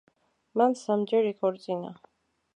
[0.61, 1.95] მან სამჯერ იქორწინა.